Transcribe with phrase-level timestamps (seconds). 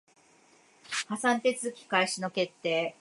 [1.09, 2.95] 破産手続開始の決定